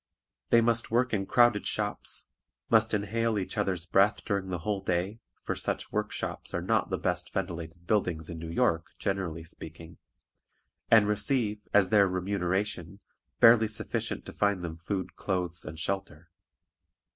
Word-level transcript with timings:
They 0.49 0.61
must 0.61 0.89
work 0.89 1.13
in 1.13 1.27
crowded 1.27 1.67
shops, 1.67 2.25
must 2.71 2.91
inhale 2.91 3.37
each 3.37 3.55
other's 3.55 3.85
breath 3.85 4.25
during 4.25 4.47
the 4.49 4.57
whole 4.65 4.81
day 4.81 5.19
(for 5.43 5.53
such 5.55 5.91
work 5.91 6.11
shops 6.11 6.55
are 6.55 6.61
not 6.63 6.89
the 6.89 6.97
best 6.97 7.31
ventilated 7.31 7.85
buildings 7.85 8.27
in 8.27 8.39
New 8.39 8.49
York, 8.49 8.87
generally 8.97 9.43
speaking), 9.43 9.99
and 10.89 11.07
receive, 11.07 11.59
as 11.71 11.89
their 11.89 12.07
remuneration, 12.07 12.99
barely 13.39 13.67
sufficient 13.67 14.25
to 14.25 14.33
find 14.33 14.63
them 14.63 14.75
food, 14.75 15.15
clothes, 15.17 15.63
and 15.63 15.77
shelter. 15.77 16.31